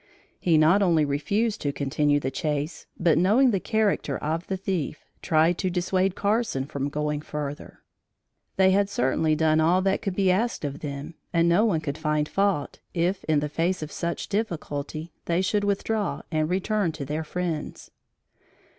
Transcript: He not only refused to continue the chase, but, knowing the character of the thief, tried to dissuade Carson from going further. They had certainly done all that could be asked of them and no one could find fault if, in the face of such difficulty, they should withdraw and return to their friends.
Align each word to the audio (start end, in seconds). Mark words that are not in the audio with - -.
He 0.39 0.57
not 0.57 0.81
only 0.81 1.05
refused 1.05 1.61
to 1.61 1.71
continue 1.71 2.19
the 2.19 2.31
chase, 2.31 2.87
but, 2.99 3.19
knowing 3.19 3.51
the 3.51 3.59
character 3.59 4.17
of 4.17 4.47
the 4.47 4.57
thief, 4.57 5.05
tried 5.21 5.59
to 5.59 5.69
dissuade 5.69 6.15
Carson 6.15 6.65
from 6.65 6.89
going 6.89 7.21
further. 7.21 7.83
They 8.55 8.71
had 8.71 8.89
certainly 8.89 9.35
done 9.35 9.61
all 9.61 9.79
that 9.83 10.01
could 10.01 10.15
be 10.15 10.31
asked 10.31 10.65
of 10.65 10.79
them 10.79 11.13
and 11.31 11.47
no 11.47 11.65
one 11.65 11.81
could 11.81 11.99
find 11.99 12.27
fault 12.27 12.79
if, 12.95 13.23
in 13.25 13.41
the 13.41 13.47
face 13.47 13.83
of 13.83 13.91
such 13.91 14.27
difficulty, 14.27 15.11
they 15.25 15.39
should 15.43 15.63
withdraw 15.63 16.23
and 16.31 16.49
return 16.49 16.91
to 16.93 17.05
their 17.05 17.23
friends. 17.23 17.91